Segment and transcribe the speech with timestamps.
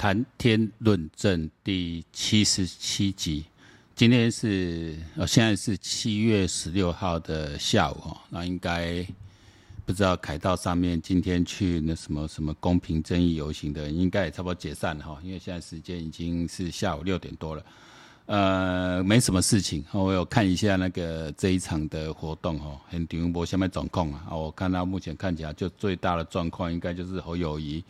[0.00, 3.44] 谈天论政第七十七集，
[3.94, 9.06] 今天是呃，现在是七月十六号的下午哈，那应该
[9.84, 17.62] 不知道凯道上面今天去那什么什么公平正义游行的，应该也差不多解散了哈，因为现在时间已经是下午六点多了，
[18.24, 27.84] 呃，没什么事情，我有看一下那个这一场的活动哈，很顶波下面总控啊，我看到目前看起来就最大的状况应该就是侯友宜。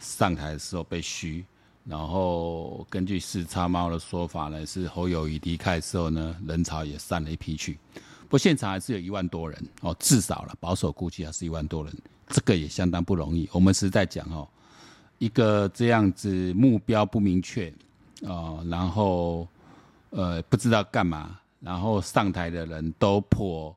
[0.00, 1.42] 上台的时候被嘘，
[1.84, 7.78] 然后根据四叉猫的说法呢，是侯友谊离开的时候呢，人潮也散了一批去。
[8.22, 11.94] 不过现场还是有一万多人哦，至少了保守估计还是一万多人，
[12.28, 13.48] 这个也相当不容易。
[13.52, 14.48] 我们实在讲哦，
[15.18, 17.68] 一个这样子目标不明确
[18.26, 19.46] 啊，然后
[20.10, 23.76] 呃不知道干嘛，然后上台的人都颇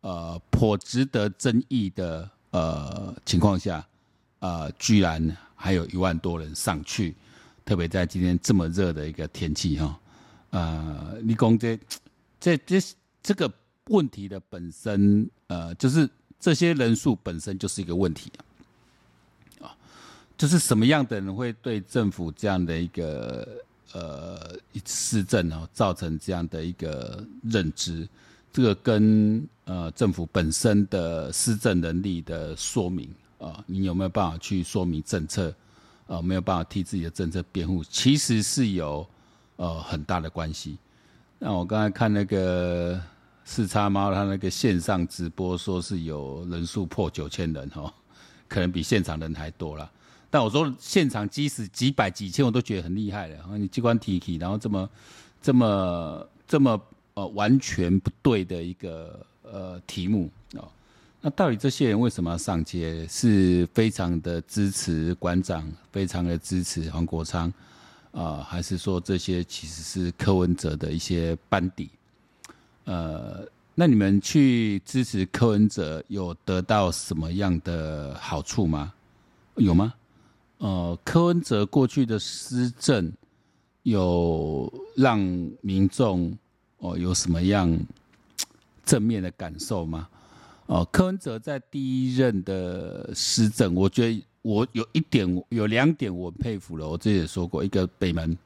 [0.00, 3.86] 呃颇值得争议的呃情况下，
[4.38, 5.36] 呃居然。
[5.54, 7.14] 还有一万多人上去，
[7.64, 10.00] 特别在今天这么热的一个天气哈，
[10.50, 11.78] 呃，你讲这
[12.40, 12.80] 这这
[13.22, 13.52] 这个
[13.86, 18.30] 问题的本身，呃，就是这些人数本身就是一个问题
[19.60, 19.74] 啊，
[20.36, 23.48] 就是什么样的人会对政府这样的一个
[23.92, 28.08] 呃施政哦造成这样的一个认知，
[28.52, 33.08] 这个跟呃政府本身的施政能力的说明。
[33.38, 35.52] 啊，你有没有办法去说明政策？
[36.06, 39.06] 啊，没有办法替自己的政策辩护，其实是有
[39.56, 40.76] 呃很大的关系。
[41.38, 43.00] 那我刚才看那个
[43.44, 47.92] 四叉猫，他那个线上直播说是有人数破九千人哦，
[48.46, 49.90] 可能比现场人还多了。
[50.30, 53.58] 但我说现场即使几百几千，我都觉得很厉害了。
[53.58, 54.90] 你机关提起，然后这么
[55.42, 56.80] 这么这么
[57.14, 60.64] 呃完全不对的一个呃题目啊。
[61.24, 63.06] 那到底这些人为什么要上街？
[63.06, 67.50] 是非常的支持馆长，非常的支持黄国昌，
[68.10, 71.88] 啊、还是说这些其实是柯文哲的一些班底？
[72.86, 78.92] 呃，那你们去支持柯文哲，有得到什么样的好处吗？
[79.54, 79.94] 有吗？
[80.58, 83.12] 呃，柯文哲过去的施政
[83.84, 85.20] 有让
[85.60, 86.36] 民众
[86.78, 87.78] 哦有什么样
[88.84, 90.08] 正面的感受吗？
[90.66, 96.88] 哦，柯文哲在第一任的施政，我觉得我有一点，有两点我佩服了。
[96.88, 98.36] 我之前也说过，一个北门，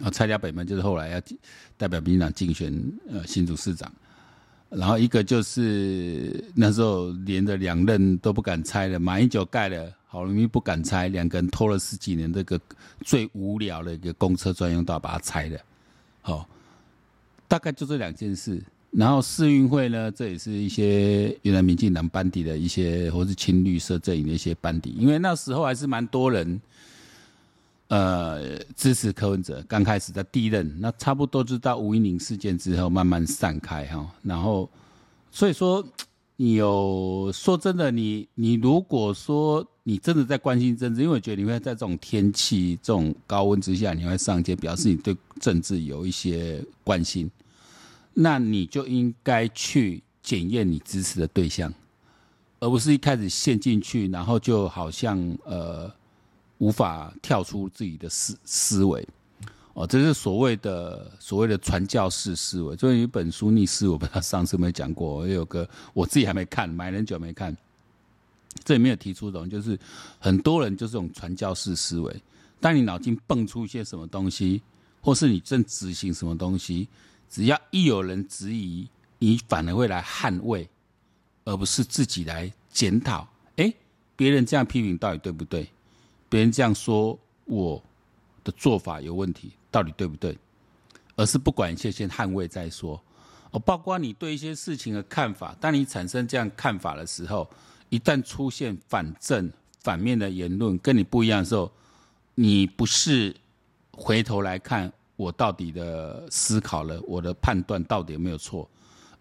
[0.00, 1.20] 啊，拆掉北门就是后来要
[1.76, 2.72] 代表民进党竞选
[3.10, 3.90] 呃新竹市长，
[4.68, 12.60] 然后一个就是那时候连着两任都不敢拆了，马英九盖了，郝龙斌不敢拆，两个人拖了十几年，这个
[13.00, 15.58] 最无聊的一个公车专用道把它拆了，
[16.20, 16.48] 好，
[17.48, 18.62] 大概就这两件事。
[18.96, 26.58] 然后世运会呢，这也是一些原来民进党班底的一些，或是青绿色阵营的一些班底，因为那时候还是蛮多人，
[27.88, 29.62] 呃，支持柯文哲。
[29.68, 34.10] 刚开始在第一任，那差不多就到吴怡宁事件之后慢慢散开哈。
[34.22, 34.66] 然后，
[35.30, 35.86] 所以说
[36.36, 47.30] 你有说真的，你你如果说你真的在关心政治，因为我觉得你会在这种天气、这种高温之下，你会上街，表示你对政治有一些关心。
[48.18, 51.70] 那你就应该去检验你支持的对象，
[52.60, 55.92] 而不是一开始陷进去，然后就好像呃
[56.56, 59.06] 无法跳出自己的思思维
[59.74, 62.74] 哦，这是所谓的所谓的传教士思维。
[62.74, 67.54] 就有一本书逆思，我不知道上次有没有讲过，我有个我自己还没看，买了很久没看，
[68.64, 69.78] 这里面有提出这种，就是
[70.18, 72.22] 很多人就是这种传教士思维。
[72.60, 74.62] 当你脑筋蹦出一些什么东西，
[75.02, 76.88] 或是你正执行什么东西。
[77.36, 78.88] 只要一有人质疑，
[79.18, 80.66] 你反而会来捍卫，
[81.44, 83.28] 而不是自己来检讨。
[83.56, 83.70] 哎，
[84.16, 85.70] 别人这样批评到底对不对？
[86.30, 87.84] 别人这样说我
[88.42, 90.38] 的做法有问题，到底对不对？
[91.14, 92.98] 而是不管一切，先捍卫再说。
[93.50, 97.46] 哦，包括你对一些事情的看法，当你产生这样看法的时候，
[97.90, 99.52] 一旦出现反正
[99.82, 101.70] 反面的言论跟你不一样的时候，
[102.34, 103.36] 你不是
[103.92, 104.90] 回头来看。
[105.16, 108.68] 我到底的思考了，我的判断到底有没有错？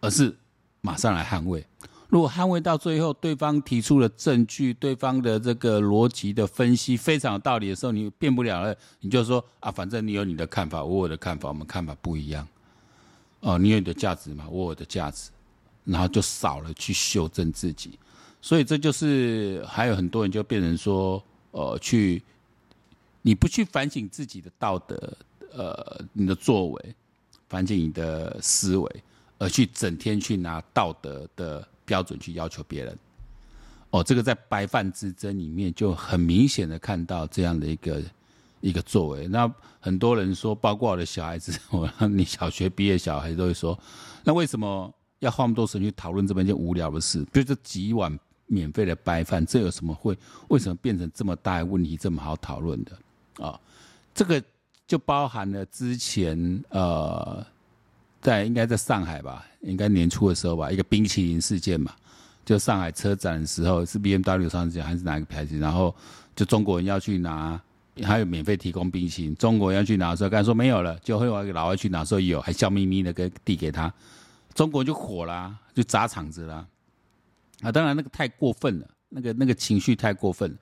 [0.02, 0.36] 而是
[0.82, 1.66] 马上来捍卫。
[2.08, 12.48] 如果捍卫到最后，对方提出了证据，对方的这个逻辑的分析非常有道理的时候，你变不了了，你就说啊，反正你有你的看法，我有我的看法，我们看法不一样。
[13.40, 15.32] 哦，你有你的价值嘛，我有我的价值，
[15.84, 17.98] 然后就少了去修正自己。
[18.42, 21.22] 所以这就是还有很多人就变成说，
[21.52, 22.22] 呃，去
[23.24, 25.18] 你不去反省自己的道德。
[25.56, 26.96] 呃，你的作为，
[27.48, 29.04] 反正你的思维，
[29.38, 32.98] 而去整天去拿道德的标准去要求别人，
[33.92, 38.04] 哦，这个在白饭之争里面就很明显的看到这样的一个
[38.60, 39.28] 一个作为。
[39.28, 39.50] 那
[39.80, 43.78] 很多人说，包括我的小孩子， 我你小学毕业小孩都会说，
[44.24, 47.24] 那为什么要花那么多时间去讨论这么一件无聊的事？
[47.32, 50.18] 比如这几碗免费的白饭，这有什么会？
[50.50, 52.92] 为什么变成这么大的问题，这么好讨论的
[53.46, 53.60] 啊、
[54.14, 54.42] 这个
[54.88, 57.46] 就包含了之前呃，
[58.22, 61.94] 在应该在上海吧，应该年初的时候吧，一个冰淇淋事件嘛。
[62.46, 65.58] 就上海车展的时候，是 BMW 上市还是哪一个牌子？
[65.58, 65.96] 然后
[66.36, 67.60] 就中国人要去拿，
[68.04, 69.36] 还有免费提供冰淇淋。
[69.36, 73.92] 中国人要去拿的时候，刚才说没有了，就后来一个老外去拿的时候有，还笑眯眯的给递给他。
[74.54, 76.68] 中国人就火了，就砸场子了。
[77.62, 80.58] 啊，当然那个太过分了，那个那个情绪太过分了，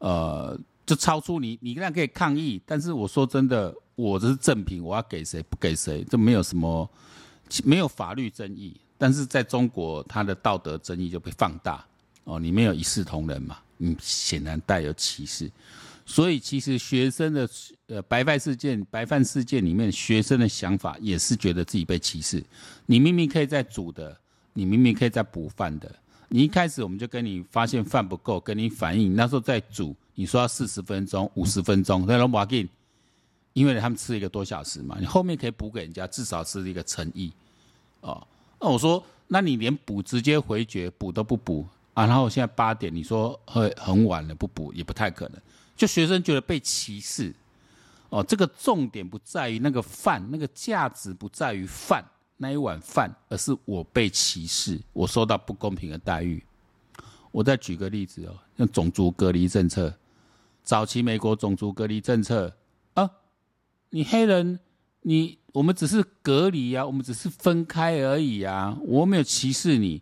[0.00, 6.88] 呃，就超出你，你那可以抗议，但是我说真的，我这是正品，我要给谁不给谁，这没有什么，
[7.64, 8.76] 没有法律争议。
[8.98, 11.84] 但是在中国，他的道德争议就被放大
[12.24, 15.50] 哦，你没有一视同仁嘛，你显然带有歧视，
[16.06, 17.48] 所以其实学生的
[17.88, 22.42] 呃白饭事件、白饭事件里面，学生的想法也是觉得自己被歧视。
[22.86, 24.16] 你明明可以在煮的，
[24.52, 25.92] 你明明可以在补饭的，
[26.32, 32.66] 你一开始我们就跟你发现饭不够，跟你反映，那时候再煮，你说要四十分钟、五十分钟，那都不要紧，
[33.52, 37.30] 因为他们吃一个多小时嘛，你后面可以补给人家，至少是一个诚意
[38.00, 38.26] 哦。
[38.58, 42.06] 那我说，那你连补直接回绝补都不补啊？
[42.06, 45.38] 然后现在八点，你说会很晚了不补也不太可能。
[45.76, 47.34] 就学生觉得被歧视
[48.08, 52.02] 哦，这个重点不在于那个饭，那个价值不在于饭
[52.42, 56.44] 那一碗饭，而是我被歧视，我受到不公平的待遇。
[57.30, 59.94] 我再举个例子哦，像种族隔离政策，
[60.62, 62.54] 早期美国种族隔离政策
[62.92, 63.08] 啊，
[63.88, 64.58] 你黑人。
[65.04, 70.00] 你我们只是隔离啊，我们只是分开而已啊，我没有歧视你，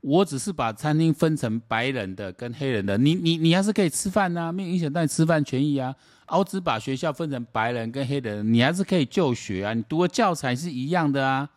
[0.00, 5.94] 我只是把餐厅分成白人的跟黑人的，你你你还是可以吃饭呐，没有影响到你吃饭权益啊。
[6.26, 11.48] 我只把学校分成白人跟黑人，你还是可以就学啊，你读的教材是一样的啊，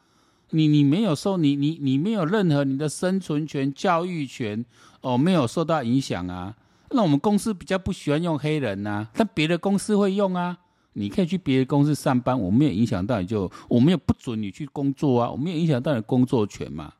[0.53, 4.63] 你你没有受你你你没有任何你的生存权、教育权
[5.01, 6.55] 哦，没有受到影响啊。
[6.91, 10.59] 那我们公司比较不喜欢用黑人呐，但别的公司会用啊。
[10.95, 16.93] 你可以去别的公司上班，我没有影响到你就，我没有不准你去工作啊，我没有影响到你工作权嘛。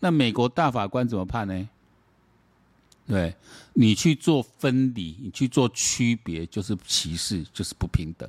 [0.00, 1.68] 那美国大法官怎么判呢？
[3.06, 3.36] 对，
[3.74, 8.28] 你去做分离，你去做区别，就是歧视，就是不平等。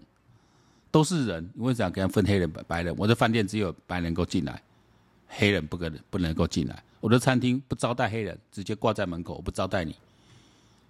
[0.92, 2.94] 都是人，你为啥给他分黑人、白人？
[2.98, 4.62] 我的饭店只有白人够进来，
[5.28, 6.84] 黑人不可能不能够进来。
[7.00, 9.96] 我的餐厅不招待黑人，直接挂在门口，我不招待你。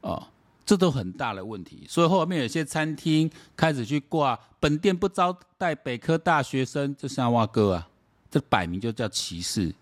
[0.01, 0.27] 哦。
[0.63, 7.89] 这都很大的问题，所以后面有些餐厅开始去挂本店不招待北科大学生，这像挖哥啊，
[8.29, 9.73] 这摆明就叫歧视。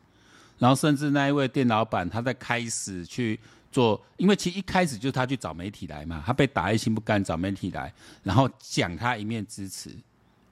[0.57, 3.39] 然后甚至那一位店老板，他在开始去
[3.71, 7.94] 做，因为其实一开始就是他去找媒体来嘛，他被打一心不甘找媒体来，
[8.24, 9.94] 然后讲他一面之词，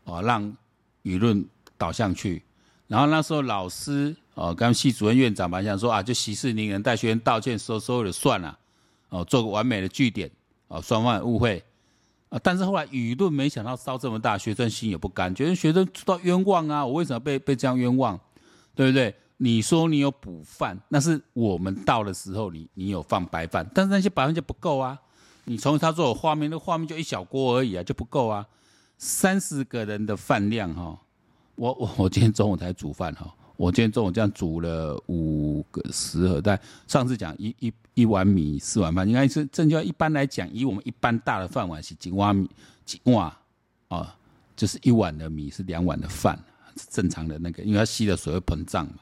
[0.08, 0.44] 哦，让
[1.04, 1.46] 舆论
[1.78, 2.42] 导向去。
[2.88, 8.58] 然后那时候老师哦，刚系主任院长吧，想说啊，就息事宁人，带学生道歉，收收了算了。
[9.10, 10.30] 哦，做个完美的句点，
[10.68, 11.64] 哦，双方误会，
[12.28, 18.20] 啊，但是后来舆论没想到烧这么大，学生心也不甘，觉得学生知道冤枉啊，我为什么被被这样冤枉，
[18.76, 19.16] 对不对？
[19.38, 25.00] 你说你有补饭，那是我们到的时候你你有放白饭，但是那些白饭就不够啊，
[25.46, 28.46] 你从他做画面，那画面就一小锅而已啊，就不够啊，
[28.98, 31.00] 三十个人的饭量哈、哦，
[31.56, 37.74] 我我我今天中午才煮饭哈、哦，我今天中午这样煮了五个十盒，但上次讲一一。
[37.98, 39.84] 一碗米四碗饭，应该是正确。
[39.84, 42.48] 一般来讲，以我们一般大的饭碗是几碗米
[42.86, 43.34] 几碗
[43.88, 44.16] 啊？
[44.56, 46.38] 就是一碗的米是两碗的饭，
[46.92, 49.00] 正常的那个，因为它吸的水会膨胀嘛。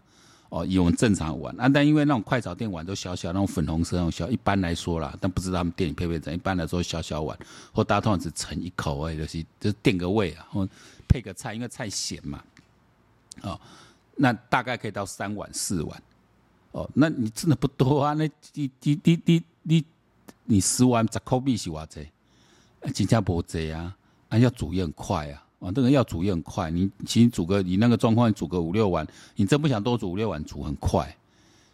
[0.49, 6.33] 哦，以我们正常碗啊，但因为那种快炒店碗都小小，那种粉红色那种小，一般来说啦，但不知道他们店里配备怎。
[6.33, 7.37] 一般来说小小碗，
[7.73, 10.67] 或大家通常只盛一口而已，就是就是垫个胃啊，或
[11.07, 12.43] 配个菜，因为菜咸嘛。
[13.41, 13.59] 哦，
[14.15, 16.03] 那大概可以到三碗四碗。
[16.71, 18.13] 哦，那你真的不多啊？
[18.13, 19.85] 那你你你你你
[20.45, 22.07] 你十碗十口米是偌济？
[22.93, 23.95] 真正无济啊！
[24.29, 25.44] 啊，要煮也很快啊！
[25.65, 26.69] 啊，这个要煮也很快。
[26.69, 29.05] 你其实煮个你那个状况，煮个五六碗，
[29.35, 31.15] 你真不想多煮五六碗，煮很快。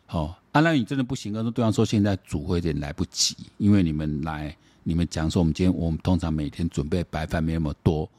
[0.08, 8.10] 哦，啊，那你真的不行，跟对方说现在煮会有点来不及，因为你们来，你们讲说我们今天我们通常每天准备白饭没那么多，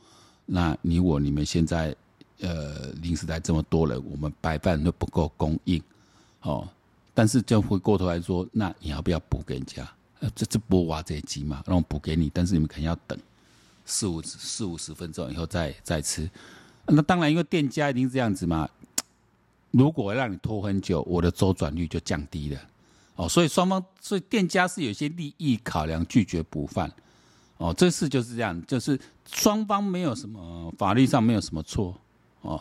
[0.45, 1.97] 那你我你们现在
[2.41, 5.83] 呃临时来这么多人，我们白饭都不够供应。
[6.43, 6.69] 哦，
[7.15, 9.89] 但是就回过头来说，那你要不要补给人家？
[10.21, 13.19] 呃，这这不挖这机嘛，让我补给你，但是你们肯定要等
[13.93, 16.29] 四五四五十分钟以后再再吃。
[16.87, 18.69] 那当然，因为店家一定是这样子嘛。
[19.71, 22.61] 如果让你拖很久，我的周转率就降低了。
[23.17, 26.91] 哦，所以双方，所以店家是有一些利益考量拒绝补饭。
[27.59, 28.99] 哦，这事就是这样，就是
[29.31, 31.95] 双方没有什么法律上没有什么错
[32.41, 32.61] 哦。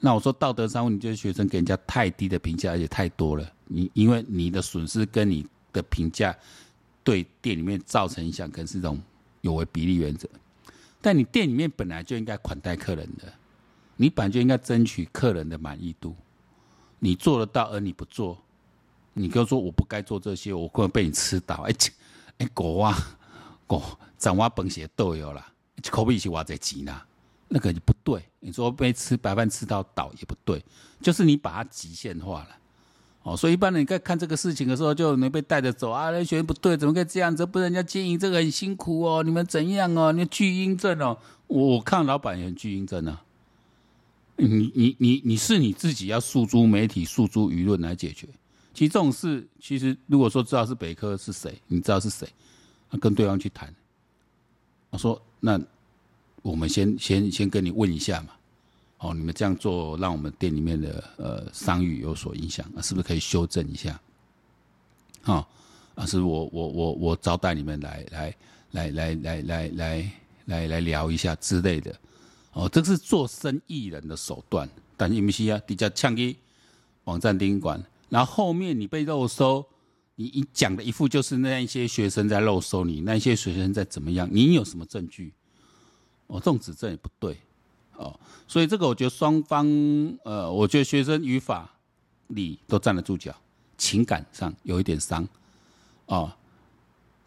[0.00, 3.50] 那我说道德上，你这些学生给人家太低的评价，而且太多了。
[3.66, 6.36] 你因为你的损失跟你的评价
[7.02, 9.00] 对店里面造成影响，可能是这种
[9.40, 10.28] 有违比例原则。
[11.02, 13.30] 但你店里面本来就应该款待客人的，
[13.96, 16.16] 你本来就应该争取客人的满意度。
[17.00, 18.40] 你做得到，而你不做，
[19.12, 21.56] 你跟我说我不该做这些，我可能被你吃到。
[21.56, 21.74] 哎，
[22.38, 22.96] 哎，狗啊，
[23.66, 23.82] 狗，
[24.16, 25.44] 长蛙本血都有了，
[25.90, 27.02] 口比起挖在急呢，
[27.48, 28.22] 那个就不对。
[28.38, 30.64] 你说被吃白饭吃到倒也不对，
[31.00, 32.48] 就是你把它极限化了。
[33.24, 36.10] 哦，所以一般人在看这个事情的时候，就能被带着走啊。
[36.10, 37.46] 那学员不对，怎么可以这样子？
[37.46, 40.10] 不是人家经营这个很辛苦哦，你们怎样哦？
[40.12, 43.22] 你巨婴症哦，我我看老板也很巨婴症啊。
[44.36, 48.26] 你你你你是你自己要诉诸媒体、诉诸舆论来解决。
[48.74, 52.26] 其实这种事，其实如果说知道是北科是谁，你知道是谁，
[52.90, 53.72] 那跟对方去谈。
[54.90, 55.60] 我说，那
[56.40, 58.30] 我们先先先跟你问一下嘛。
[59.02, 64.00] 哦，你们这样做让我们店里面的呃商誉有所影响，啊，是不是可以修正一下？
[65.22, 65.46] 啊，
[65.96, 68.36] 啊，是我我我我招待你们来来
[68.70, 70.12] 来来来来来
[70.44, 71.92] 来来聊一下之类的。
[72.52, 76.36] 哦，这是做生意人的手段，但你们需要比较呛一
[77.04, 79.66] 网站宾馆，然后后面你被肉搜，
[80.14, 84.28] 你你讲的一副就是那一些学生在肉搜你，那一些学生在怎么样？
[84.30, 85.34] 你有什么证据？
[86.28, 87.36] 哦，这种指证也不对，
[88.02, 89.66] 哦，所以这个我觉得双方，
[90.24, 91.70] 呃，我觉得学生与法
[92.28, 93.34] 理都站得住脚，
[93.78, 95.26] 情感上有一点伤，
[96.06, 96.32] 哦，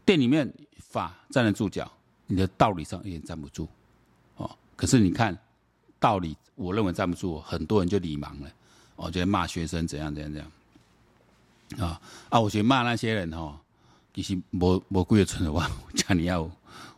[0.05, 1.91] 店里面法站得住脚，
[2.27, 3.67] 你的道理上有点站不住。
[4.35, 5.37] 哦可是你看，
[5.99, 8.51] 道理我认为站不住，很多人就理盲了，
[8.97, 12.39] 我觉得骂学生怎样怎样怎样，啊啊！
[12.39, 13.57] 我觉得骂那些人哈，
[14.13, 16.49] 其实没没鬼的存的话，家里要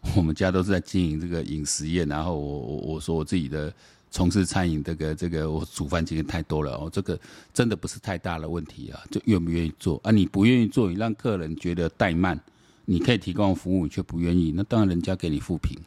[0.15, 3.71] 我们家都是在经营这个饮食业，然后我我我说我自己的
[4.09, 7.19] 从事餐饮这个这个我煮饭经验太多了哦，这个
[7.53, 10.11] 真的不是太大的问题啊，就愿不愿意做啊？
[10.11, 12.39] 你不愿意做，你让客人觉得怠慢，
[12.85, 15.77] 你可以提供服务，你却不愿意，那当然人家给你负评。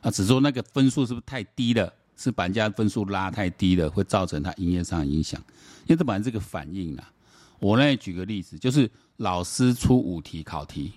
[0.00, 1.92] 啊，只说那个分数是不是太低了？
[2.16, 5.38] 是把人家分数拉太低了，会造成他营业上的影响。
[5.86, 7.12] 因为这本来这个反应啊。
[7.58, 10.92] 我来举个例子，就是老师出五题考题，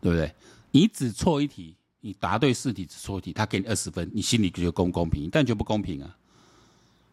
[0.00, 0.32] 对不对？
[0.70, 5.28] 你只错一题，你答对四题只错一题，他给你二十分，你心里觉得公不公平？
[5.30, 6.16] 但觉不公平啊。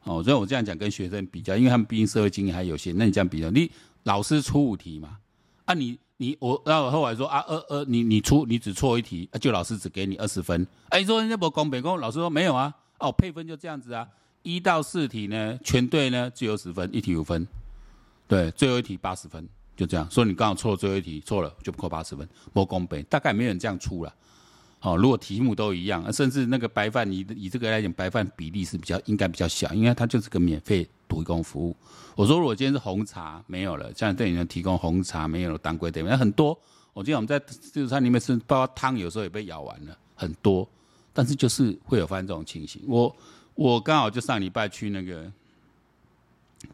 [0.03, 2.95] 哦，所以我这样讲跟学生比较，因为他们毕竟社会经验还有限。
[2.97, 3.71] 那你这样比较，你
[4.03, 5.17] 老师出五题嘛？
[5.65, 5.97] 啊你。
[6.17, 10.65] 你我然后后来说啊，呃呃，你你出你只错一题，就老师只给你二十分。
[10.87, 14.07] 哎，你说人家不公平，公老师说没有啊，哦，配分就这样子啊，
[14.41, 17.45] 一到四题呢全对呢只有十分，一题五分，
[18.29, 20.07] 对，最后一题八十分，就这样。
[20.09, 24.13] 说你刚好错了最后一题，错了就不扣八十分，不公平，大概没有人这样出了。
[24.81, 31.75] 哦，如果题目都一样，甚至那个白饭，以以这个来讲，白饭比例是比较应该比较小，因为它就是个免费提供服务。
[32.15, 36.55] 我说如果今天是红茶没有了，像店里面提供红茶没有了，当归店那很多。
[36.93, 40.67] 我记得我们在自助餐里面吃包括汤，有时候也被舀完了，很多。
[41.11, 42.81] 但是就是会有发生这种情形。
[42.85, 43.15] 我
[43.55, 45.31] 我刚好就上礼拜去那个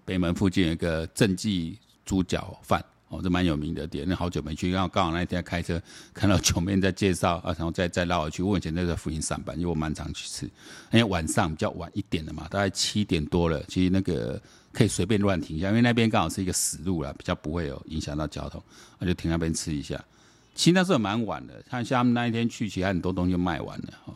[0.03, 2.84] 北门附近有一个正记猪脚饭。
[3.12, 5.80] 哦，这蛮有名的店，那好久没去，然后刚好那天开车
[6.13, 8.41] 看到九妹在介绍啊，然后再再绕回去。
[8.41, 10.46] 我以前在这附近上班，因为我蛮常去吃。
[10.91, 14.41] 因为晚上比较晚一点的嘛，大概七点多了，其实那个
[14.72, 18.63] 可以随便乱停一下，因为那边刚好是一个死路啦，比较不会有影响到交通，
[19.00, 20.01] 我就停那边吃一下。
[20.56, 24.13] 其实那时候蛮晚的，看像他们那一天去，其实很多东西就卖完了哈。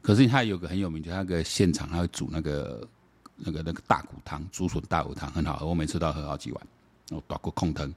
[0.00, 2.88] 可是他有个很有名，就那个现场他会煮那个
[3.36, 6.66] 那个那个大骨汤，竹笋大骨汤很好喝，我每次都要喝好几碗，
[7.10, 7.92] 我大骨控汤。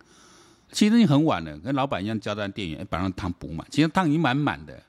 [0.73, 3.65] 其实已经很晚了，跟老板一样交代店员，把那汤补满。
[3.69, 4.83] 其实汤已经满满的，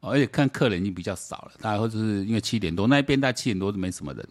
[0.00, 1.52] 而且看客人已经比较少了。
[1.60, 4.28] 大概或者是因为七点多那一边大概七点多都没什么人，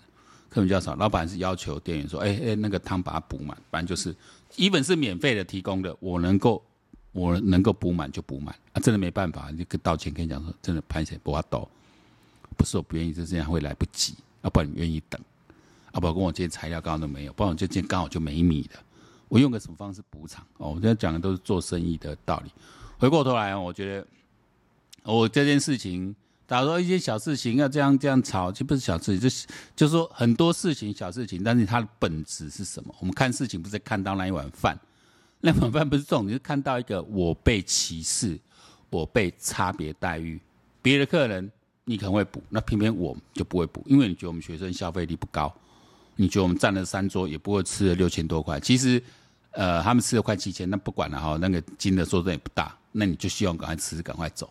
[0.50, 0.94] 客人比较少。
[0.96, 4.16] 老板是要求店员说：“哎哎，那个汤把它补满，反正就是，
[4.58, 6.62] 一本是免费的提供的，我能够
[7.14, 11.68] 我能够补满就补满啊，真的没办法，你跟道歉跟你讲说，真的拍谢不法抖，
[12.58, 15.22] 不是我不愿意，是这样会来不及，要不然你愿意等，
[15.92, 18.82] 啊不然跟我今天材料刚好都没有，不然我就今天刚好就没米了。”
[19.30, 20.46] 我用个什么方式补偿？
[20.58, 22.52] 哦，我现在讲的都是做生意的道理。
[22.98, 24.08] 回过头来，我觉得
[25.04, 26.16] 我这件事情，
[26.48, 32.96] 假如说一些小事情要这样这样吵，就不是小事情，就是就是说很多事情小事情，但是它的本质是什么？
[33.00, 34.80] 我们看事情不是看到那一碗饭，
[35.42, 38.40] 那碗饭不是重点，是看到一个我被歧视，
[38.90, 40.40] 我被差别待遇，
[40.82, 41.52] 别的客人
[41.84, 45.54] 你可能会补，那偏偏我就不会补，因为你觉得我们学生消费力不高。
[46.18, 49.02] 你觉得我们占了三桌也不会吃了六千多块，其实，
[49.52, 54.50] 呃，他们吃了快七千，那不管了哈，那个金额说的也不大，那你就希望赶快吃，赶快走，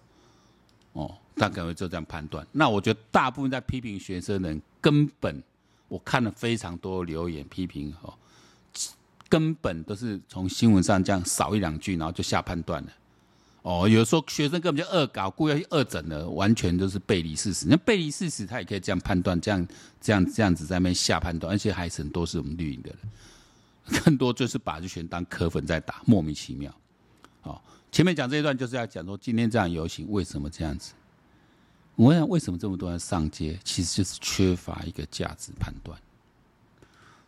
[0.92, 2.46] 哦，大概会就这样判断。
[2.52, 5.42] 那我觉得大部分在批评学生的人，根本
[5.88, 8.14] 我看了非常多留言批评哦，
[9.28, 12.88] 根本都是从新闻上这样扫一两句，然后就下判断了。
[13.66, 17.66] 哦，有时候学生根本就恶搞，故意要去恶整的，完全都是背离事实。
[17.68, 19.66] 那背离事实，他也可以这样判断，这样
[20.00, 26.73] 这样这样子在那边下判断，而且还是很多是我们绿营的人， 更多就是把这群当柯粉在打，莫名其妙。
[27.42, 27.61] 哦。
[27.90, 30.92] 前面讲这一段就是要讲说，今天这样游行为什么这样子？
[31.96, 35.99] 我想为什么这么多人上街，其实就是缺乏一个价值判断。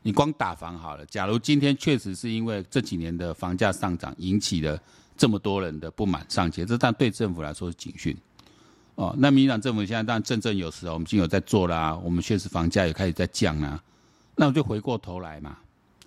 [0.03, 4.81] 你光打房好了，假如今天确实是因为这几年的房价上涨引起了
[5.19, 8.17] 这么多人的不满上街，这但对政府来说是警讯。
[8.95, 13.83] 哦，那民进党政府现在当然振振有词，我们已经有在做啦，我们确实房价也开始在降啦。
[14.35, 15.59] 那我就回过头来嘛，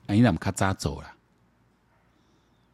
[0.07, 1.13] 哎，你怎么咔嚓走了？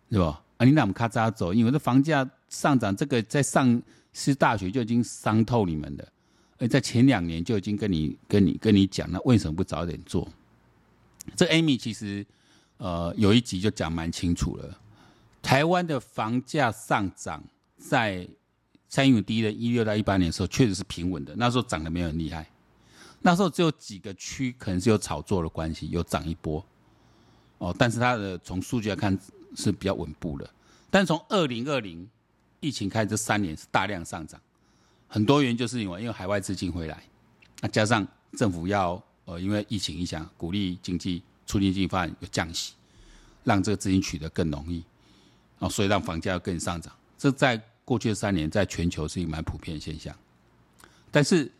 [0.09, 0.41] 是吧？
[0.57, 1.53] 啊，你那么咔嚓走？
[1.53, 3.81] 因为这房价上涨，这个在上
[4.13, 6.07] 师大学就已经伤透你们了，
[6.57, 10.27] 而在前两年就已经跟你、跟你、跟你讲，那为什么不早点做？
[11.35, 12.25] 这 Amy 其实
[12.77, 14.77] 呃有一集就讲蛮清楚了。
[15.47, 17.41] 台湾的房价上涨，
[17.77, 18.27] 在
[18.89, 22.45] 蔡英文第一任一六到一八年的时候，确实是平稳的，那时候涨得没有很厉害，
[23.21, 26.61] 那时候只有几个区可能是有炒作的关系，有涨一波。
[27.59, 29.17] 哦，但是它的从数据来看。
[29.55, 30.47] 是比较稳步的，
[30.91, 32.07] 但从二零二零
[32.59, 34.39] 疫情开始这三年是大量上涨，
[35.07, 37.01] 很多原因就是因为因为海外资金回来，
[37.61, 42.73] 那加上政府要呃因为疫情影响鼓励经济促进经济发展有降息，
[43.45, 44.83] 让这个资金取得更容易，
[45.59, 46.93] 啊，所以让房价要更上涨。
[47.17, 50.15] 这在过去的三年在全球是一个蛮普遍的现象，
[51.09, 51.51] 但是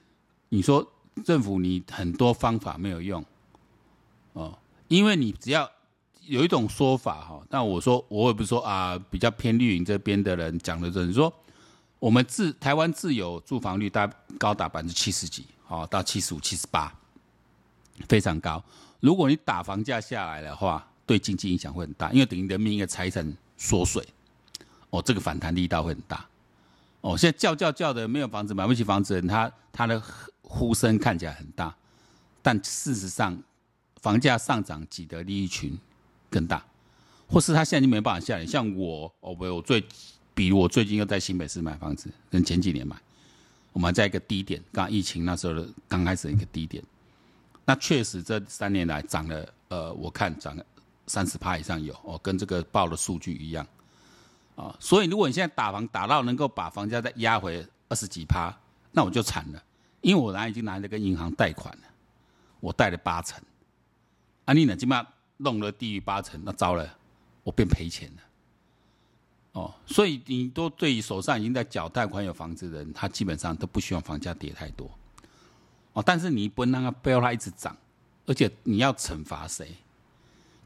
[0.49, 0.85] 你说
[1.23, 3.23] 政府你很多方法没有用，
[4.33, 5.69] 哦，因为你只要。
[6.27, 11.33] 有一种说法哈，那我说我也不是说啊，比较偏绿营这边的人讲的，就是说
[11.99, 14.05] 我们自台湾自有住房率大
[14.37, 16.93] 高达百分之七十几，好到七十五、七十八，
[18.09, 18.62] 非常高。
[18.99, 23.25] 如果你打房价下来的话，对经济影响会很大，因为等于人民的财产
[23.58, 24.06] 缩水，
[24.91, 26.26] 哦，这个反弹力道会很大。
[27.02, 30.02] 哦，现在叫叫叫的没有房子买不起房子的人，他他的
[30.41, 31.76] 呼声看起来很大，
[32.41, 33.38] 但事实上
[34.02, 35.78] 房价上涨挤得利益群
[36.30, 36.63] 更大，
[37.28, 38.46] 或是他现在就没办法下来。
[38.46, 39.84] 像我，哦不，我最，
[40.34, 42.96] 比如我最近又在新北市买房子，跟前几年买，
[43.74, 46.84] 我们在一个低点，刚疫情那时候的刚开始的一个低点，
[47.63, 50.65] 那确实这三年来涨了，呃，我看涨了
[51.08, 53.65] 三十趴以上有，哦，跟这个报的数据一样，
[54.56, 58.56] 啊，所以如果你现在打房打到能够把房价再压回二十几趴，
[58.91, 59.63] 那我就惨了，
[60.02, 61.84] 因为我拿已经拿着跟银行贷款了，
[62.60, 63.41] 我贷了八成，
[64.46, 65.06] 啊，你呢，基本上。
[65.39, 66.98] 弄了低于八成，那糟了，
[67.43, 68.24] 我变赔钱了。
[69.52, 74.89] 哦，所以你都对于手上已经在缴贷款有房子的人，他基本上都不希望房价跌太多。
[75.93, 77.78] 哦，但是你不能让他不要他一直涨，
[78.26, 79.78] 而且你要惩罚谁？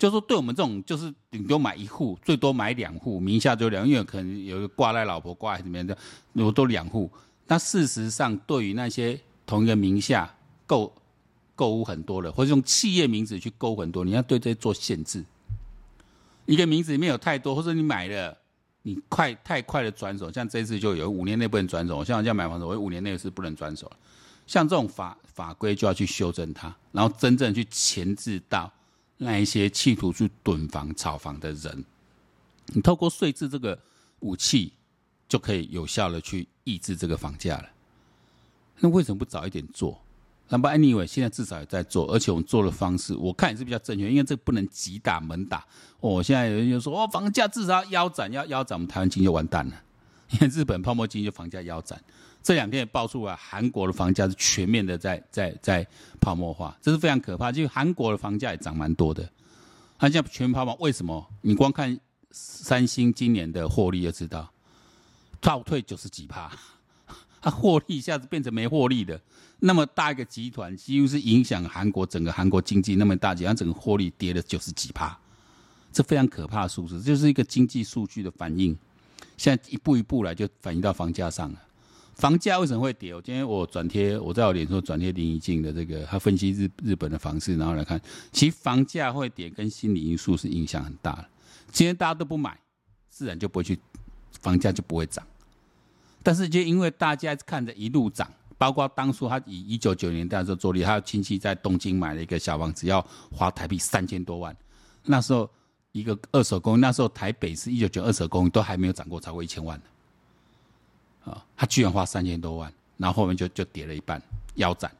[0.02, 5.96] 就是说，对我们这种就是顶多买一户，最多买两户，名下就两，因为可能有挂在老婆挂在里面的，
[6.34, 7.08] 如果都两户。
[7.46, 10.34] 那事实上，对于那些同一个名下
[10.66, 10.92] 购。
[11.54, 15.24] 购物很多的，或者用企业名字去购很多，你要对这些做限制。
[16.48, 18.36] 一个名字里面有太多，或者你买了，
[18.82, 22.04] 你快太快的转手，像这次就有五年内不能转手。
[22.04, 23.92] 像我这样买房子，我五年内是不能转手。
[24.48, 28.72] 像这种法法规就要去修正它，然后真正去前置到
[29.24, 31.86] 那一些企图去囤房、炒房的人。
[32.74, 33.78] 你透过税制这个
[34.22, 34.74] 武器，
[35.30, 37.70] 就可以有效的去抑制这个房价了。
[38.80, 40.02] 那为什么不早一点做？
[40.50, 45.64] 那么 anyway，现在至少也在做，而且我们做的方式，我看也是比较正确，因为这不能急打猛打。
[46.00, 49.74] 哦，现在有人就说，哦，房价至少要腰斩，要腰斩，我们台湾经济就完蛋了。
[50.32, 52.02] 因为日本泡沫经济房价腰斩，
[52.42, 55.86] 这两天也爆出来，韩国的房价是全面的在在在
[56.20, 57.52] 泡沫化，这是非常可怕。
[57.52, 59.30] 就韩国的房价也涨蛮多的，
[59.98, 61.28] 它现在全面泡沫，为什么？
[61.42, 62.00] 你光看
[62.32, 64.50] 三星今年的获利就知道，
[65.40, 66.52] 倒退九十几趴。
[67.42, 69.20] 它获利一下子变成没获利的，
[69.60, 75.18] 那么大一个集团，几乎是影响韩国整个韩国经济那么大，集团整个获利跌了九十几趴，
[75.92, 78.78] 这非常可怕的数字，就是一个经济数据的反应。
[79.42, 81.60] 现在一步一步来就反映到房价上了。
[82.14, 83.16] 房价为什么会跌？
[83.16, 88.00] 我今天我转贴，我在我脸书转贴林宜静的这个，他分析日日本的房市，然后来看，
[88.32, 91.26] 其实房价会跌跟心理因素是影响很大的。
[91.72, 92.56] 今天大家都不买，
[93.10, 93.80] 自然就不会去，
[94.42, 95.26] 房价就不会涨。
[96.22, 104.56] 但是就因为大家看着一路涨，包括当初他以一九九零年代的时候做例，他亲戚在东京买了一个小房子，要花台币三千多万。
[105.06, 105.50] 那时候
[105.92, 109.80] 一个二手公寓，那时候台北市一九九二手公寓都还没有涨过超过一千万。
[111.24, 114.22] 啊，他居然花三千多万，然后后面就就跌了一半，
[114.56, 114.92] 腰斩。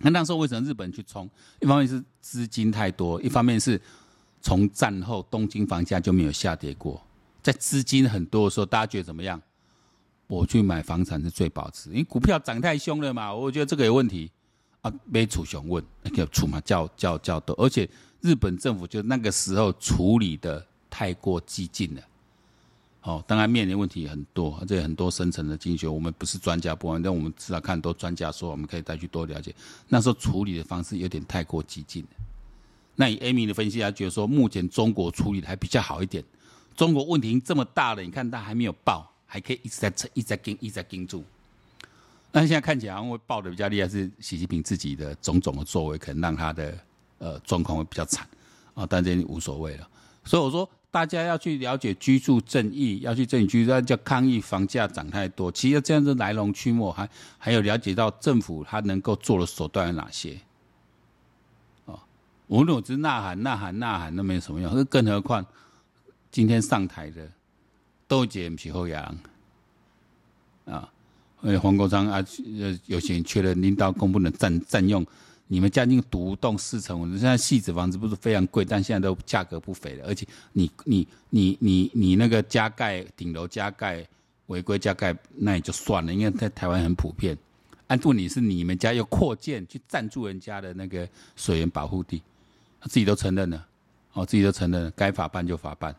[0.00, 1.28] 那那时候为什么日本去冲？
[1.60, 3.80] 一方面是资金太多，一方面是
[4.40, 7.02] 从战后东京房价就没有下跌过。
[7.42, 9.40] 在资金很多的时候，大家觉得怎么样？
[10.26, 13.32] 我去买房产是最保值，因为股票涨太凶了嘛。
[13.32, 14.30] 我觉得这个有问题
[14.80, 17.88] 啊，没处熊问，那个处嘛叫叫叫多，而且
[18.20, 22.02] 日本政府就那个时候处理的太过激进了。
[23.02, 29.54] 哦，当然面临问题很多，这很多深层的经济学，我们不是专家，不，但我们至少看很多专家说，我们可以再去多了解。
[29.88, 32.04] 那时候处理的方式有点太过激进。
[32.96, 36.24] 那以 Amy 的分析，他觉得说，目前中国处理的还比较好一点。
[36.74, 41.24] 中国问题这么大了，你看它还没有爆，还可以一直在撑，一直在盯，一直在盯住。
[42.32, 46.76] 那现在看起来，会爆的比较厉害是习近平自己的种种的作为，可能让他的
[47.18, 48.26] 呃状况会比较惨
[48.74, 49.88] 啊，但这无所谓了。
[50.24, 50.68] 所以我说。
[50.88, 55.52] 大家要去了解居住正义，要去争取居住，要叫抗议房价涨太多。
[55.52, 60.40] 其实这样子来龙去脉，还还有了解到政府他能够做的手段有哪些。
[61.84, 62.00] 哦，
[62.46, 64.84] 无论我是呐喊、呐喊、呐喊，都没有什么用。
[64.86, 65.44] 更何况
[66.30, 67.30] 今天上台的
[68.08, 69.18] 都杰不是好样
[70.64, 70.90] 啊！
[71.60, 72.24] 黄国昌啊，
[72.58, 75.04] 呃，有些人确认领导公不能占占用。
[75.48, 80.04] 你们将近独栋四层，现在细子房子不是非常贵，但现在都价格不菲了。
[80.08, 84.04] 而且你你你你你那个加盖顶楼加盖
[84.46, 87.38] 违规加盖，那也就算了，因为在台湾很普遍。
[87.86, 92.20] 按问题是你们家又扩建去占住人家的那个水源保护地，
[92.80, 93.66] 他自己都承认了，
[94.14, 95.94] 哦，自己都承认了，该法办就法办。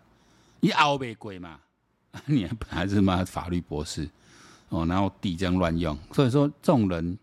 [0.59, 1.57] 你熬没鬼嘛？
[2.25, 4.09] 你还本来是妈法律博士，
[4.67, 7.17] 哦，然后地这样乱用，所以说这种人。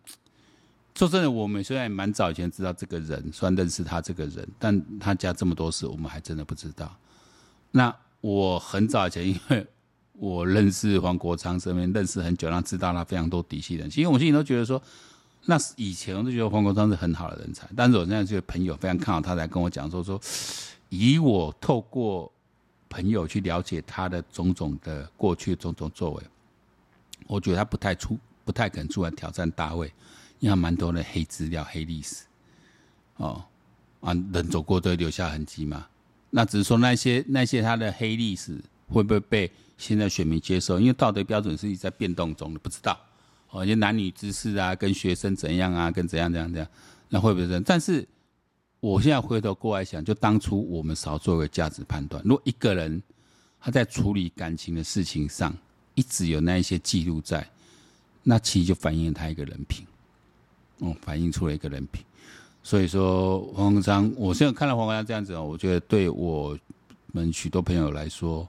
[0.94, 6.96] 说真的，我们虽然蛮早以前知道这个人，算认识他这个人，但他家这么多事，我们还真的不知道。
[7.72, 9.66] 那我很早以前，因为
[10.12, 13.90] 我认识黄国昌身边认识很久，然后知道他非常多底细的人。
[13.90, 14.80] 其实我心里都觉得说，
[15.46, 20.20] 那是以前我都觉得黄国昌是很好的人才，但是我现在这个朋友非常看好他，才跟我讲说说，
[20.90, 22.30] 以我透过
[22.88, 26.22] 朋友去了解他的种种的过去种种作为，
[27.26, 29.92] 我觉得他不太出，不太肯出来挑战大卫。
[30.44, 32.16] 因为蛮多的黑资料、黑历史，
[33.16, 33.42] 哦，
[34.00, 35.86] 啊，人走过都会留下痕迹嘛。
[36.28, 40.78] 那只是说那些那些他的黑历史会不会被现在选民接受？
[40.78, 43.00] 因为道德标准是一直在变动中的，不知道
[43.48, 43.64] 哦。
[43.64, 46.68] 就男女之事啊，跟学生怎样啊，跟怎样怎样怎样，
[47.08, 47.62] 那会不会这样？
[47.64, 48.06] 但是
[48.80, 52.22] 我现在回头过来想，就当初我们少做个价值判断。
[52.22, 53.02] 如果一个人
[53.58, 55.56] 他在处理感情的事情上
[55.94, 57.48] 一直有那一些记录在，
[58.22, 59.86] 那其实就反映他一个人品。
[60.80, 62.04] 哦，反映出了一个人品，
[62.62, 66.58] 所以说黄国章，我现在看到黄国章这样子哦，我觉得对我
[67.12, 68.46] 们许多朋友来说，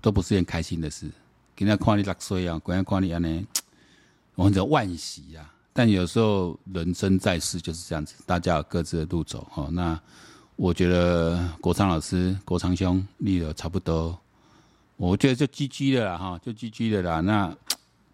[0.00, 1.10] 都不是件开心的事。
[1.56, 3.46] 今天看你六岁啊，今天看你安尼，
[4.34, 5.50] 我很惋惜呀。
[5.72, 9.68] 但有时候人生在世就是这样子，大家有各自的路走哈。
[9.72, 9.98] 那
[10.56, 14.18] 我觉得国昌老师、国昌兄立的差不多，
[14.96, 17.20] 我觉得就 GG 的啦哈，就 GG 的啦。
[17.20, 17.56] 那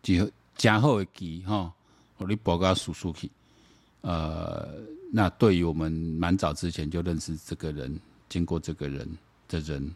[0.03, 1.73] 几加后一期哈。
[2.17, 3.29] 我你报告叔叔去，
[4.03, 4.69] 呃，
[5.13, 7.99] 那对于我们蛮早之前就认识这个人，
[8.29, 9.09] 经过这个人
[9.49, 9.93] 的人，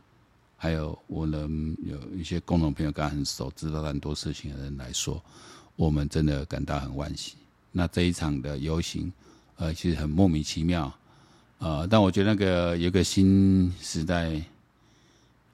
[0.56, 5.22] 还有我们有一些共同朋友，跟他很熟，知道很多事情的人来说，
[5.76, 7.36] 我们真的感到很惋惜。
[7.70, 9.12] 那这一场的游行，
[9.56, 10.92] 呃，其实很莫名其妙，
[11.58, 14.42] 呃，但我觉得那个有个新时代，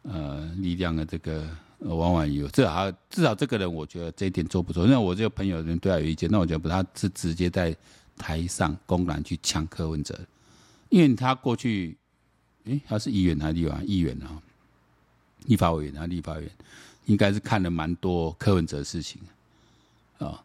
[0.03, 1.47] 呃，力量的这个。
[1.85, 4.85] 往往有，至少至少这个人，我觉得这一点做不错。
[4.85, 7.77] 因为我这个朋友人对他有意见，那我觉得不，他是直接在
[8.17, 10.19] 台上公然去呛柯文哲，
[10.89, 11.97] 因为他过去，
[12.65, 13.73] 诶，他是议员还是立委？
[13.85, 14.41] 议员啊，
[15.47, 16.51] 立法委员啊，立法委员，
[17.07, 19.21] 应该是看了蛮多柯文哲的事情
[20.19, 20.43] 啊。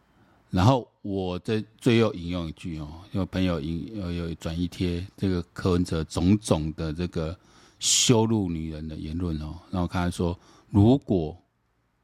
[0.50, 7.38] 然后我这最后引用一句哦，因为朋友引有有转一贴这个柯文哲种种的这个
[7.80, 10.38] 羞辱女人的言论哦，然后看他说。
[10.72, 11.36] 如果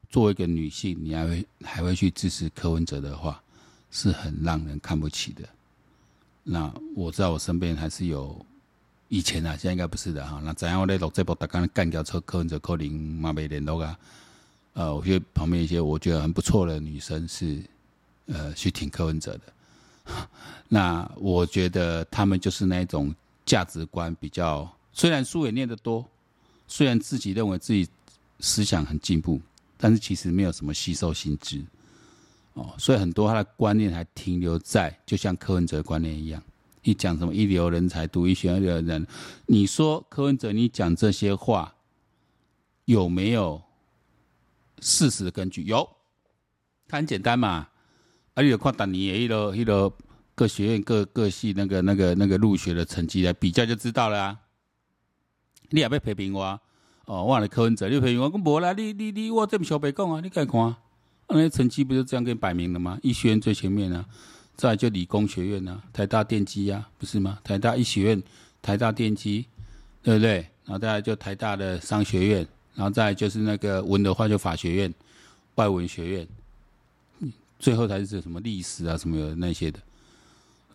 [0.09, 3.41] 作为一个女性，你还会还会去支持柯文哲的话，
[3.91, 5.47] 是很让人看不起的。
[6.43, 8.45] 那我知道我身边还是有
[9.07, 10.41] 以前啊，现在应该不是的哈。
[10.43, 13.97] 那怎样我在录这部，大家干掉车柯文哲，可能嘛没联络啊。
[14.73, 17.63] 呃，我觉得旁边一些我觉得很不错的女生是
[18.25, 19.53] 呃去挺柯文哲的。
[20.67, 26.03] 那我觉得他们就是那种价值观比较，虽然书也念得多，
[26.67, 27.87] 虽然自己认为自己。
[28.39, 29.41] 思想很进步，
[29.77, 31.59] 但是其实没有什么吸收新知，
[32.53, 36.39] 哦，所以很多他的观念还停留在，就像柯文哲的观念一样，
[36.83, 39.07] 你讲什么一流人才、独一无二的人，
[39.47, 41.73] 你说柯文哲你讲这些话
[42.85, 43.59] 有没有
[44.81, 45.63] 事实的根据？
[45.63, 45.89] 有，
[46.87, 47.67] 他很简单嘛，
[48.35, 49.91] 而且看当年一个一个
[50.35, 54.39] 各学院各各系那个那个那个入学的成绩来比较就知道了啊。
[55.69, 56.59] 你也要批评我
[57.05, 60.75] 哦，我的柯文哲，你批评我，我无啦，你你你我这么小白讲啊，你该看，
[61.29, 62.99] 那些成绩不就这样给你摆明了吗？
[63.01, 64.05] 医学院最前面啊，
[64.55, 67.39] 再来就理工学院啊，台大电机啊，不是吗？
[67.43, 68.23] 台大医学院，
[68.61, 69.45] 台大电机，
[70.03, 70.47] 对不对？
[70.65, 74.93] 然后再来就台大的商学院，然后再就是那个文的话就法学院、
[75.55, 76.27] 外文学院，
[77.57, 79.79] 最后才是什么历史啊什么有那些的，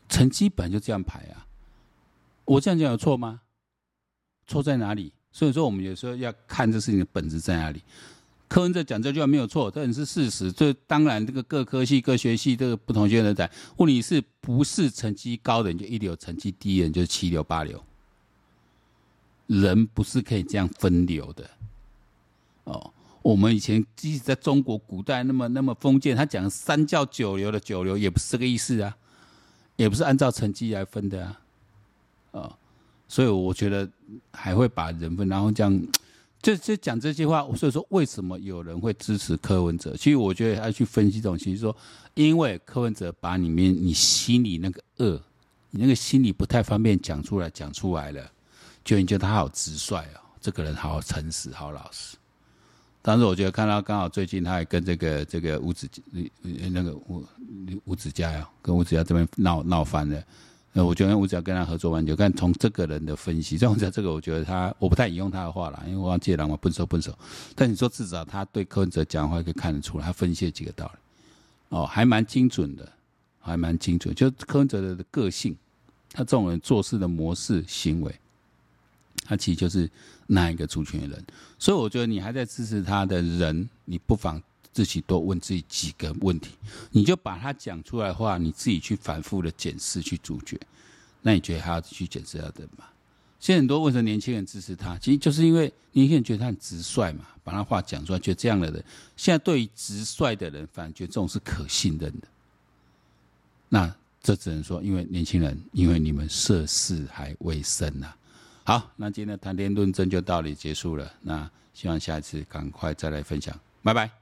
[0.09, 1.45] 成绩本就这样排啊，
[2.47, 3.41] 我这样讲有错吗？
[4.53, 5.11] 错在哪里？
[5.31, 7.83] 所以说，我们有时候要看这事情的本质在哪里。
[8.49, 10.53] 柯文哲讲这句话没有错，这也是事实。
[10.53, 17.83] 这当然，这个各科系、各学系、这个不同学院的在，问题是不是成绩高的人就一流，成绩低的人就七流八流？
[19.47, 21.49] 人不是可以这样分流的。
[22.65, 28.95] 哦，我们以前即使在中国古代那么那么封建，他讲三教九流的九流也不是这个意思啊，
[29.77, 31.41] 也不是按照成绩来分的啊，
[32.33, 32.57] 哦。
[33.13, 33.87] 所以我觉得
[34.33, 35.87] 还会把人分，然后这样，
[36.41, 37.47] 就就讲这些话。
[37.55, 39.95] 所以说，为什么有人会支持柯文哲？
[39.99, 41.77] 其实我觉得要去分析这种情绪，说
[42.15, 45.21] 因为柯文哲把里面你心里那个恶，
[45.69, 48.33] 你那个心里不太方便讲出来，讲出来了，
[48.83, 52.17] 就你觉得他好直率哦，这个人好诚实，好老实。
[53.03, 55.87] 但是我觉得看到刚好最近他还跟这个这个吴子
[56.43, 57.23] 那个吴
[57.85, 60.25] 吴子嘉呀，跟吴子嘉这边闹闹翻了。
[60.75, 67.17] 呃我觉得我只要跟他合作完，就看从这个人的分析，这样子这个我觉得他我不太引用他的话了，因为我忘记了嘛，笨手笨手。
[67.55, 70.99] 但你说至少他对柯文哲讲话可以看得出来，他分析了几个道理，
[71.77, 72.91] 哦，还蛮精准的，
[73.39, 74.15] 还蛮精准。
[74.15, 75.55] 就柯文哲的个性，
[76.11, 78.15] 他这种人做事的模式行为，
[79.27, 79.91] 他其实就是
[80.27, 81.23] 那一个族群的人。
[81.59, 84.43] 所以我觉得你还在支持他的人，你不妨。
[84.73, 86.51] 自己多问自己几个问题，
[86.91, 90.59] 你就把他讲出来的话，你自己去反复的检视去咀嚼。
[91.21, 92.85] 那你觉得还要去检视他的吗？
[93.39, 98.85] 现在很多为什么年轻人支持他，其实就是因为年轻人觉得他很直率嘛，把他话讲出来，觉得这样的人，
[99.17, 102.29] 现在对于直率的人，反而觉得这种是可信任的。
[103.69, 108.15] 那这只能说，因为年轻人，因为你们涉世还未深呐。
[108.65, 111.13] 好，那今天的谈天论政就到这里结束了。
[111.21, 114.22] 那希望下一次赶快再来分享，拜拜。